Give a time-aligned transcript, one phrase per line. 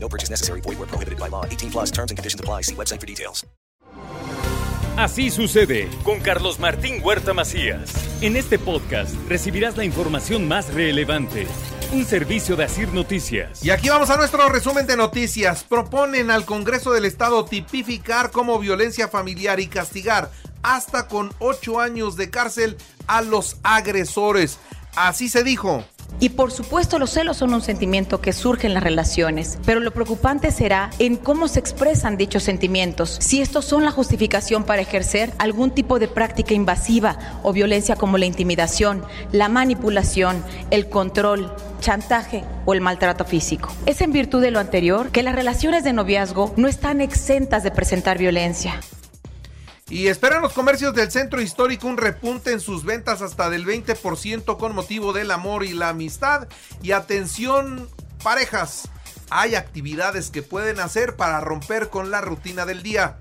[0.00, 0.60] No purchase necessary.
[0.62, 1.44] Void where prohibited by law.
[1.44, 2.62] 18 plus terms and conditions apply.
[2.62, 3.44] See website for details.
[4.98, 7.92] Así sucede con Carlos Martín Huerta Macías.
[8.20, 11.46] En este podcast recibirás la información más relevante.
[11.92, 13.64] Un servicio de Asir Noticias.
[13.64, 15.62] Y aquí vamos a nuestro resumen de noticias.
[15.62, 20.32] Proponen al Congreso del Estado tipificar como violencia familiar y castigar
[20.64, 24.58] hasta con ocho años de cárcel a los agresores.
[24.96, 25.84] Así se dijo.
[26.20, 29.92] Y por supuesto los celos son un sentimiento que surge en las relaciones, pero lo
[29.92, 35.32] preocupante será en cómo se expresan dichos sentimientos, si estos son la justificación para ejercer
[35.38, 42.44] algún tipo de práctica invasiva o violencia como la intimidación, la manipulación, el control, chantaje
[42.66, 43.70] o el maltrato físico.
[43.86, 47.70] Es en virtud de lo anterior que las relaciones de noviazgo no están exentas de
[47.70, 48.80] presentar violencia.
[49.90, 54.58] Y esperan los comercios del centro histórico un repunte en sus ventas hasta del 20%
[54.58, 56.46] con motivo del amor y la amistad.
[56.82, 57.88] Y atención,
[58.22, 58.88] parejas,
[59.30, 63.18] hay actividades que pueden hacer para romper con la rutina del día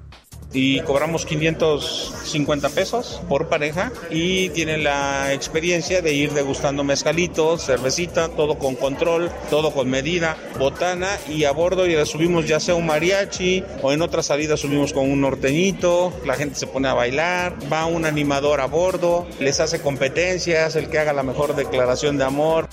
[0.53, 8.30] y cobramos 550 pesos por pareja y tienen la experiencia de ir degustando mezcalitos, cervecita,
[8.30, 12.86] todo con control, todo con medida, botana y a bordo y subimos ya sea un
[12.86, 17.58] mariachi o en otras salidas subimos con un norteñito, la gente se pone a bailar,
[17.72, 22.23] va un animador a bordo, les hace competencias, el que haga la mejor declaración de
[22.23, 22.70] amor.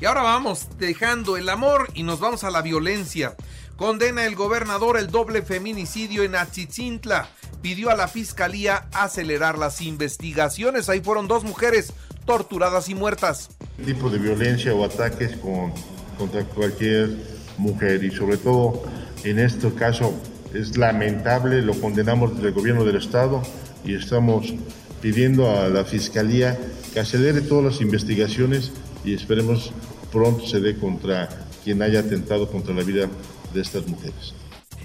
[0.00, 3.34] Y ahora vamos dejando el amor y nos vamos a la violencia.
[3.78, 7.28] Condena el gobernador el doble feminicidio en Achitzintla.
[7.62, 10.88] Pidió a la fiscalía acelerar las investigaciones.
[10.88, 11.92] Ahí fueron dos mujeres
[12.26, 13.50] torturadas y muertas.
[13.86, 15.72] Tipo de violencia o ataques con,
[16.18, 17.10] contra cualquier
[17.56, 18.82] mujer y sobre todo
[19.22, 20.12] en este caso
[20.52, 23.44] es lamentable, lo condenamos desde el gobierno del estado
[23.84, 24.54] y estamos
[25.00, 26.58] pidiendo a la fiscalía
[26.92, 28.72] que acelere todas las investigaciones
[29.04, 29.72] y esperemos
[30.10, 31.28] pronto se dé contra
[31.62, 33.08] quien haya atentado contra la vida
[33.52, 34.34] de estas mujeres.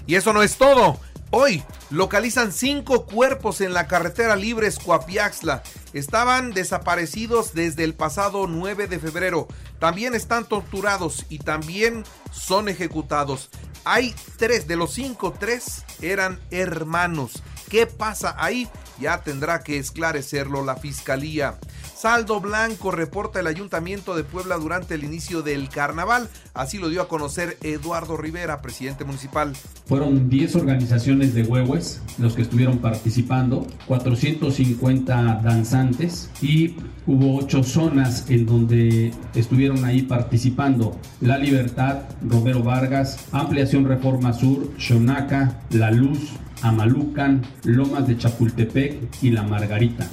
[0.06, 0.98] Y eso no es todo.
[1.30, 5.62] Hoy localizan cinco cuerpos en la carretera libre Escuapiaxla.
[5.92, 9.48] Estaban desaparecidos desde el pasado 9 de febrero.
[9.80, 13.50] También están torturados y también son ejecutados.
[13.84, 17.42] Hay tres, de los cinco, tres eran hermanos.
[17.68, 18.68] ¿Qué pasa ahí?
[19.00, 21.58] Ya tendrá que esclarecerlo la fiscalía.
[22.04, 26.28] Saldo blanco reporta el Ayuntamiento de Puebla durante el inicio del carnaval.
[26.52, 29.54] Así lo dio a conocer Eduardo Rivera, presidente municipal.
[29.86, 36.76] Fueron 10 organizaciones de huehues los que estuvieron participando, 450 danzantes y
[37.06, 41.00] hubo 8 zonas en donde estuvieron ahí participando.
[41.22, 46.18] La Libertad, Romero Vargas, Ampliación Reforma Sur, Xonaca, La Luz,
[46.60, 50.06] Amalucan, Lomas de Chapultepec y La Margarita.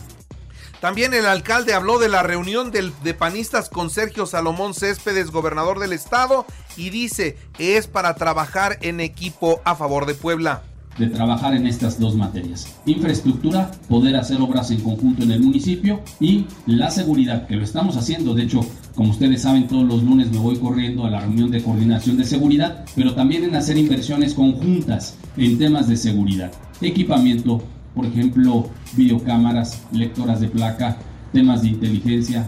[0.81, 5.93] También el alcalde habló de la reunión de panistas con Sergio Salomón Céspedes, gobernador del
[5.93, 10.63] estado, y dice que es para trabajar en equipo a favor de Puebla
[10.97, 12.67] de trabajar en estas dos materias.
[12.85, 17.95] Infraestructura, poder hacer obras en conjunto en el municipio y la seguridad, que lo estamos
[17.97, 18.33] haciendo.
[18.33, 18.59] De hecho,
[18.95, 22.25] como ustedes saben, todos los lunes me voy corriendo a la reunión de coordinación de
[22.25, 26.51] seguridad, pero también en hacer inversiones conjuntas en temas de seguridad.
[26.81, 27.63] Equipamiento,
[27.95, 30.97] por ejemplo, videocámaras, lectoras de placa,
[31.33, 32.47] temas de inteligencia.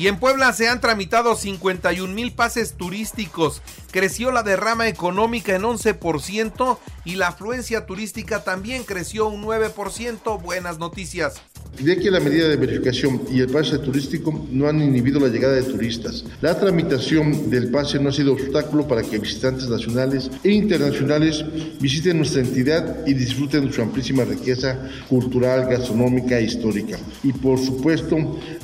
[0.00, 3.60] Y en Puebla se han tramitado 51 mil pases turísticos.
[3.90, 10.40] Creció la derrama económica en 11% y la afluencia turística también creció un 9%.
[10.40, 11.42] Buenas noticias.
[11.78, 15.54] De que la medida de verificación y el pase turístico no han inhibido la llegada
[15.54, 16.24] de turistas.
[16.40, 21.44] La tramitación del pase no ha sido obstáculo para que visitantes nacionales e internacionales
[21.78, 24.78] visiten nuestra entidad y disfruten de su amplísima riqueza
[25.08, 26.98] cultural, gastronómica e histórica.
[27.22, 28.16] Y por supuesto,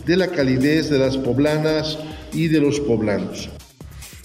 [0.05, 1.99] de la calidez de las poblanas
[2.32, 3.50] y de los poblanos.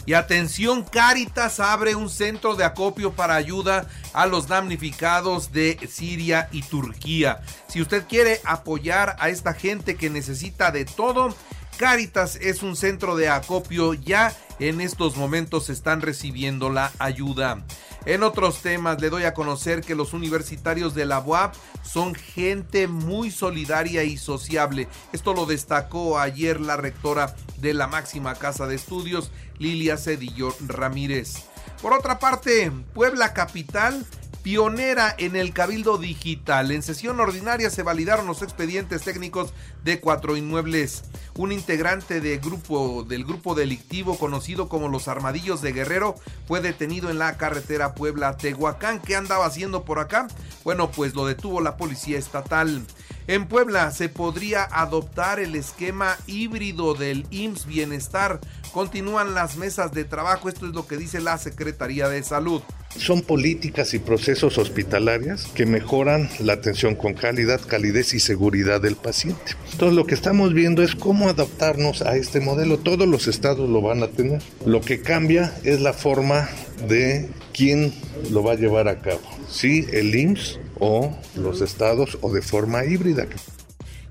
[0.06, 6.48] Y atención, Caritas abre un centro de acopio para ayuda a los damnificados de Siria
[6.51, 7.42] y Turquía.
[7.68, 11.36] Si usted quiere apoyar a esta gente que necesita de todo,
[11.81, 17.66] Caritas es un centro de acopio ya en estos momentos están recibiendo la ayuda.
[18.06, 22.88] En otros temas le doy a conocer que los universitarios de la UAP son gente
[22.88, 24.88] muy solidaria y sociable.
[25.12, 31.45] Esto lo destacó ayer la rectora de la máxima casa de estudios, Lilia Cedillo Ramírez.
[31.81, 34.06] Por otra parte, Puebla Capital
[34.43, 36.71] pionera en el Cabildo Digital.
[36.71, 39.53] En sesión ordinaria se validaron los expedientes técnicos
[39.83, 41.03] de cuatro inmuebles.
[41.35, 46.15] Un integrante del grupo delictivo conocido como los Armadillos de Guerrero
[46.47, 49.01] fue detenido en la carretera Puebla-Tehuacán.
[49.01, 50.27] ¿Qué andaba haciendo por acá?
[50.63, 52.85] Bueno, pues lo detuvo la policía estatal.
[53.27, 58.41] En Puebla se podría adoptar el esquema híbrido del IMSS Bienestar.
[58.73, 62.62] Continúan las mesas de trabajo, esto es lo que dice la Secretaría de Salud.
[62.97, 68.95] Son políticas y procesos hospitalarias que mejoran la atención con calidad, calidez y seguridad del
[68.95, 69.56] paciente.
[69.71, 72.79] Entonces lo que estamos viendo es cómo adaptarnos a este modelo.
[72.79, 74.41] Todos los estados lo van a tener.
[74.65, 76.50] Lo que cambia es la forma
[76.88, 77.94] de quién
[78.29, 79.21] lo va a llevar a cabo.
[79.50, 83.27] Si el IMSS o los estados o de forma híbrida.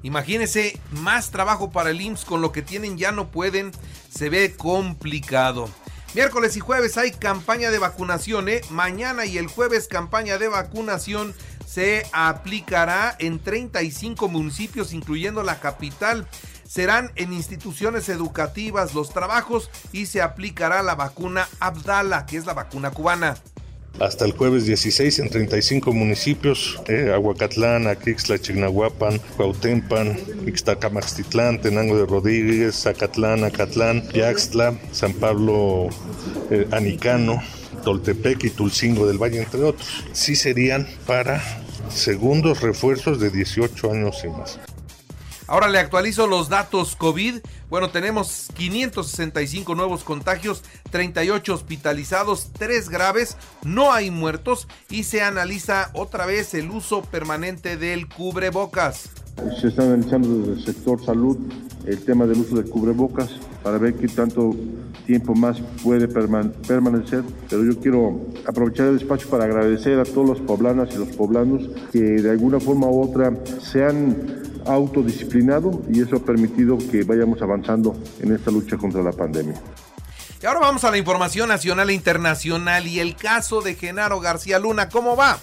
[0.02, 3.72] Imagínense, más trabajo para el IMSS con lo que tienen ya no pueden,
[4.08, 5.68] se ve complicado.
[6.14, 8.62] Miércoles y jueves hay campaña de vacunación, ¿eh?
[8.70, 11.34] Mañana y el jueves campaña de vacunación
[11.66, 16.26] se aplicará en 35 municipios, incluyendo la capital.
[16.66, 22.54] Serán en instituciones educativas los trabajos y se aplicará la vacuna Abdala, que es la
[22.54, 23.36] vacuna cubana
[24.00, 32.06] hasta el jueves 16 en 35 municipios, eh, Aguacatlán, Aquixla, Chignahuapan, Cuautempan, Ixtacamaxtitlán, Tenango de
[32.06, 35.88] Rodríguez, Zacatlán, Acatlán, Yaxtla, San Pablo
[36.50, 37.42] eh, Anicano,
[37.84, 39.86] Toltepec y Tulcingo del Valle, entre otros.
[40.12, 41.42] Sí serían para
[41.90, 44.58] segundos refuerzos de 18 años y más.
[45.50, 47.38] Ahora le actualizo los datos COVID.
[47.68, 50.62] Bueno, tenemos 565 nuevos contagios,
[50.92, 57.76] 38 hospitalizados, 3 graves, no hay muertos y se analiza otra vez el uso permanente
[57.76, 59.10] del cubrebocas.
[59.60, 61.36] Se está analizando desde el sector salud
[61.84, 63.30] el tema del uso del cubrebocas
[63.64, 64.54] para ver qué tanto
[65.04, 70.40] tiempo más puede permanecer, pero yo quiero aprovechar el espacio para agradecer a todos los
[70.42, 76.16] poblanas y los poblanos que de alguna forma u otra se han autodisciplinado y eso
[76.16, 79.60] ha permitido que vayamos avanzando en esta lucha contra la pandemia.
[80.42, 84.58] Y ahora vamos a la información nacional e internacional y el caso de Genaro García
[84.58, 85.38] Luna, ¿cómo va?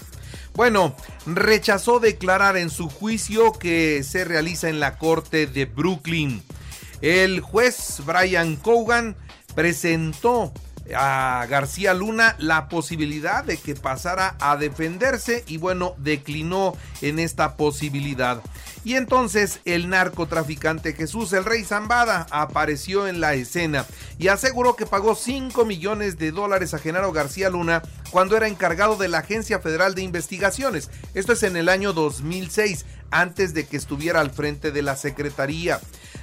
[0.54, 6.42] Bueno, rechazó declarar en su juicio que se realiza en la corte de Brooklyn.
[7.00, 9.14] El juez Brian Cogan
[9.54, 10.52] presentó
[10.96, 17.56] a García Luna la posibilidad de que pasara a defenderse y bueno, declinó en esta
[17.56, 18.42] posibilidad.
[18.84, 23.84] Y entonces el narcotraficante Jesús el Rey Zambada apareció en la escena
[24.18, 28.96] y aseguró que pagó 5 millones de dólares a Genaro García Luna cuando era encargado
[28.96, 30.90] de la Agencia Federal de Investigaciones.
[31.14, 35.80] Esto es en el año 2006, antes de que estuviera al frente de la Secretaría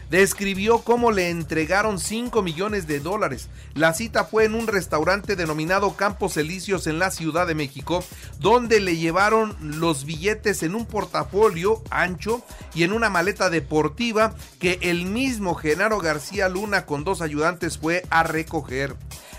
[0.09, 3.49] describió cómo le entregaron 5 millones de dólares.
[3.73, 8.03] La cita fue en un restaurante denominado Campos Elíseos en la Ciudad de México,
[8.39, 12.43] donde le llevaron los billetes en un portafolio ancho
[12.73, 18.03] y en una maleta deportiva que el mismo Genaro García Luna con dos ayudantes fue
[18.09, 18.95] a recoger.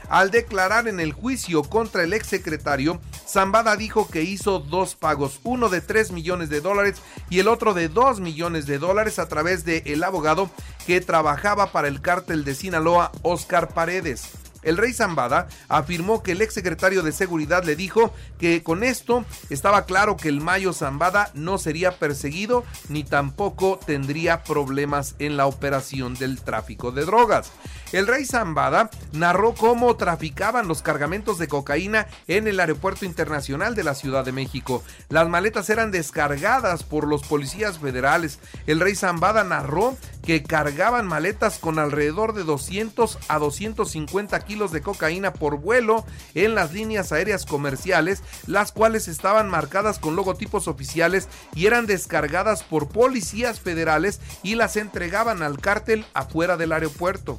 [0.09, 5.69] Al declarar en el juicio contra el exsecretario, Zambada dijo que hizo dos pagos, uno
[5.69, 9.65] de 3 millones de dólares y el otro de 2 millones de dólares a través
[9.65, 10.49] del el abogado
[10.87, 14.31] que trabajaba para el cártel de Sinaloa, Oscar Paredes.
[14.67, 19.85] El rey Zambada afirmó que el exsecretario de Seguridad le dijo que con esto estaba
[19.87, 26.15] claro que el Mayo Zambada no sería perseguido ni tampoco tendría problemas en la operación
[26.15, 27.53] del tráfico de drogas.
[27.93, 33.85] El rey Zambada narró cómo traficaban los cargamentos de cocaína en el aeropuerto internacional de
[33.85, 34.83] la Ciudad de México.
[35.09, 38.41] Las maletas eran descargadas por los policías federales.
[38.67, 44.83] El rey Zambada narró que cargaban maletas con alrededor de 200 a 250 kilos de
[44.83, 51.29] cocaína por vuelo en las líneas aéreas comerciales, las cuales estaban marcadas con logotipos oficiales
[51.55, 57.39] y eran descargadas por policías federales y las entregaban al cártel afuera del aeropuerto.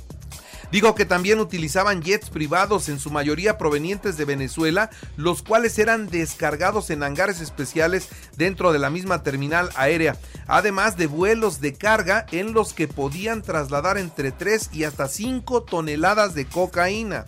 [0.71, 6.09] Digo que también utilizaban jets privados, en su mayoría provenientes de Venezuela, los cuales eran
[6.09, 12.25] descargados en hangares especiales dentro de la misma terminal aérea, además de vuelos de carga
[12.31, 17.25] en los que podían trasladar entre 3 y hasta 5 toneladas de cocaína.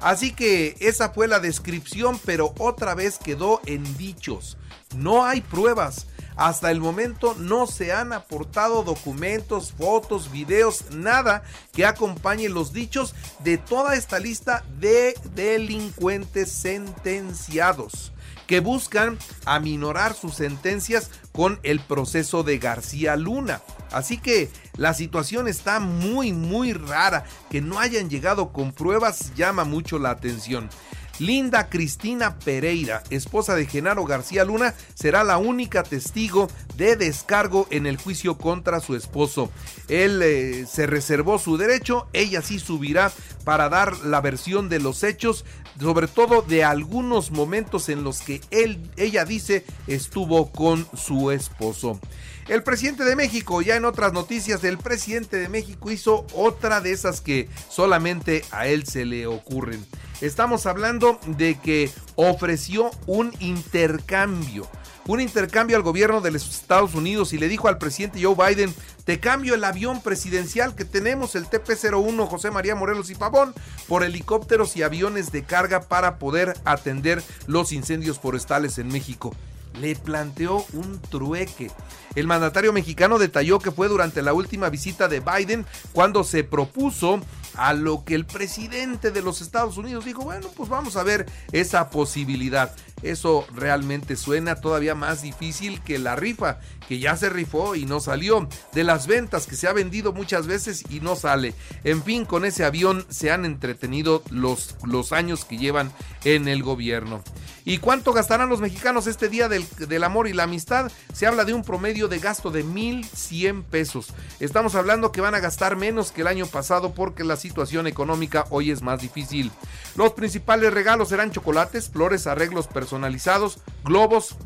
[0.00, 4.56] Así que esa fue la descripción, pero otra vez quedó en dichos.
[4.96, 6.06] No hay pruebas.
[6.38, 11.42] Hasta el momento no se han aportado documentos, fotos, videos, nada
[11.72, 18.12] que acompañe los dichos de toda esta lista de delincuentes sentenciados
[18.46, 23.60] que buscan aminorar sus sentencias con el proceso de García Luna.
[23.90, 27.24] Así que la situación está muy muy rara.
[27.50, 30.70] Que no hayan llegado con pruebas llama mucho la atención.
[31.18, 37.86] Linda Cristina Pereira, esposa de Genaro García Luna, será la única testigo de descargo en
[37.86, 39.50] el juicio contra su esposo.
[39.88, 43.12] Él eh, se reservó su derecho, ella sí subirá
[43.44, 45.44] para dar la versión de los hechos,
[45.80, 52.00] sobre todo de algunos momentos en los que él, ella dice estuvo con su esposo.
[52.48, 56.92] El presidente de México, ya en otras noticias, el presidente de México hizo otra de
[56.92, 59.84] esas que solamente a él se le ocurren.
[60.22, 64.66] Estamos hablando de que ofreció un intercambio
[65.08, 68.74] un intercambio al gobierno de los Estados Unidos y le dijo al presidente Joe Biden,
[69.04, 73.54] te cambio el avión presidencial que tenemos, el TP-01 José María Morelos y Pavón,
[73.88, 79.34] por helicópteros y aviones de carga para poder atender los incendios forestales en México.
[79.80, 81.70] Le planteó un trueque.
[82.14, 87.20] El mandatario mexicano detalló que fue durante la última visita de Biden cuando se propuso
[87.58, 91.26] a lo que el presidente de los Estados Unidos dijo, bueno, pues vamos a ver
[91.52, 92.74] esa posibilidad.
[93.02, 98.00] Eso realmente suena todavía más difícil que la rifa, que ya se rifó y no
[98.00, 101.54] salió, de las ventas que se ha vendido muchas veces y no sale.
[101.84, 105.92] En fin, con ese avión se han entretenido los, los años que llevan
[106.24, 107.22] en el gobierno.
[107.64, 110.90] ¿Y cuánto gastarán los mexicanos este día del, del amor y la amistad?
[111.12, 114.06] Se habla de un promedio de gasto de 1.100 pesos.
[114.40, 118.44] Estamos hablando que van a gastar menos que el año pasado porque la situación económica
[118.50, 119.50] hoy es más difícil.
[119.96, 124.36] Los principales regalos serán chocolates, flores, arreglos personalizados, globos,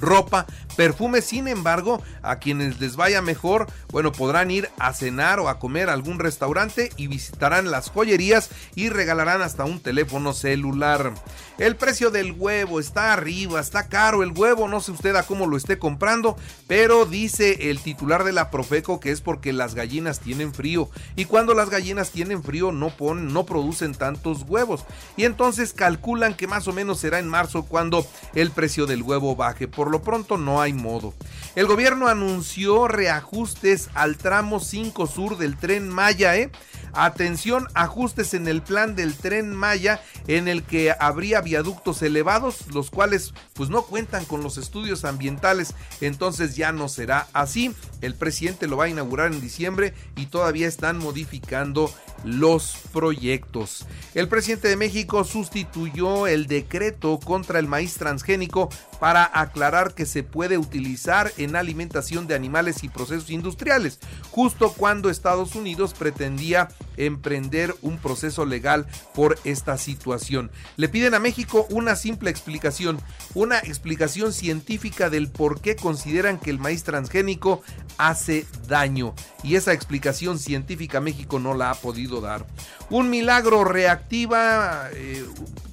[0.00, 0.46] ropa,
[0.78, 1.22] perfume.
[1.22, 5.90] Sin embargo, a quienes les vaya mejor, bueno, podrán ir a cenar o a comer
[5.90, 11.14] a algún restaurante y visitarán las joyerías y regalarán hasta un teléfono celular.
[11.58, 15.48] El precio del huevo está arriba, está caro el huevo, no sé usted a cómo
[15.48, 16.36] lo esté comprando,
[16.68, 21.24] pero dice el titular de la Profeco que es porque las gallinas tienen frío y
[21.24, 24.84] cuando las gallinas tienen frío no ponen, no producen tantos huevos
[25.16, 28.06] y entonces calculan que más o menos será en marzo cuando
[28.36, 29.66] el precio del huevo baje.
[29.66, 31.14] Por lo pronto no hay modo.
[31.54, 36.50] El gobierno anunció reajustes al tramo 5 sur del tren Maya, ¿eh?
[36.92, 42.90] Atención, ajustes en el plan del tren Maya en el que habría viaductos elevados, los
[42.90, 47.74] cuales pues no cuentan con los estudios ambientales, entonces ya no será así.
[48.00, 51.92] El presidente lo va a inaugurar en diciembre y todavía están modificando
[52.24, 53.86] los proyectos.
[54.14, 58.68] El presidente de México sustituyó el decreto contra el maíz transgénico
[59.00, 65.10] para aclarar que se puede utilizar en alimentación de animales y procesos industriales, justo cuando
[65.10, 70.50] Estados Unidos pretendía emprender un proceso legal por esta situación.
[70.76, 73.00] Le piden a México una simple explicación,
[73.34, 77.62] una explicación científica del por qué consideran que el maíz transgénico
[77.98, 79.14] hace daño.
[79.42, 82.46] Y esa explicación científica México no la ha podido dar.
[82.90, 85.24] Un milagro reactiva, eh,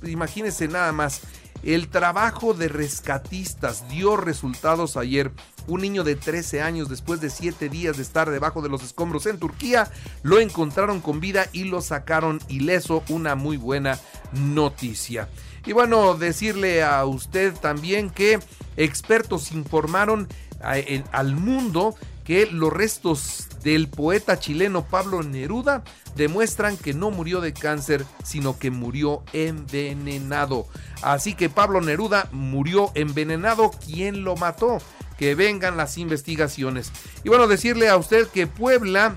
[0.03, 1.21] imagínense nada más.
[1.63, 5.31] El trabajo de rescatistas dio resultados ayer.
[5.67, 9.25] Un niño de 13 años, después de 7 días de estar debajo de los escombros
[9.25, 9.89] en Turquía,
[10.21, 13.03] lo encontraron con vida y lo sacaron ileso.
[13.09, 13.99] Una muy buena
[14.31, 15.27] noticia.
[15.65, 18.39] Y bueno, decirle a usted también que
[18.77, 20.27] expertos informaron
[20.73, 25.83] eh, al mundo que los restos del poeta chileno Pablo Neruda
[26.15, 30.67] demuestran que no murió de cáncer, sino que murió envenenado.
[31.01, 33.71] Así que Pablo Neruda murió envenenado.
[33.85, 34.79] ¿Quién lo mató?
[35.17, 36.91] Que vengan las investigaciones.
[37.23, 39.15] Y bueno, decirle a usted que Puebla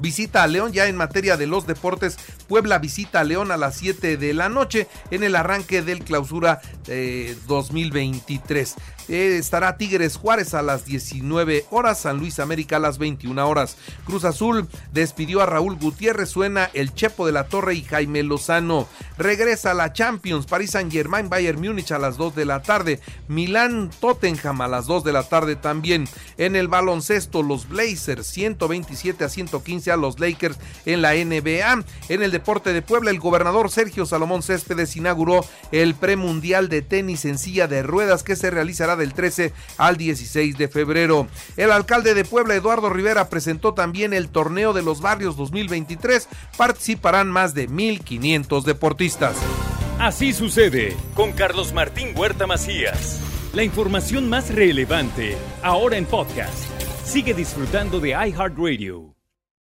[0.00, 2.16] visita a León ya en materia de los deportes.
[2.48, 6.60] Puebla visita a León a las 7 de la noche en el arranque del clausura
[7.46, 8.76] 2023.
[9.08, 13.76] Eh, estará Tigres Juárez a las 19 horas, San Luis América a las 21 horas.
[14.04, 18.88] Cruz Azul despidió a Raúl Gutiérrez, suena el Chepo de la Torre y Jaime Lozano.
[19.16, 23.00] Regresa a la Champions, París Saint Germain, Bayern Múnich a las 2 de la tarde.
[23.28, 26.08] Milán Tottenham a las 2 de la tarde también.
[26.36, 31.84] En el baloncesto, los Blazers 127 a 115 a los Lakers en la NBA.
[32.08, 37.24] En el deporte de Puebla, el gobernador Sergio Salomón Céspedes inauguró el premundial de tenis
[37.24, 41.28] en silla de ruedas que se realizará del 13 al 16 de febrero.
[41.56, 46.28] El alcalde de Puebla, Eduardo Rivera, presentó también el Torneo de los Barrios 2023.
[46.56, 49.36] Participarán más de 1.500 deportistas.
[49.98, 53.20] Así sucede con Carlos Martín Huerta Macías.
[53.54, 56.70] La información más relevante, ahora en podcast.
[57.04, 59.15] Sigue disfrutando de iHeartRadio.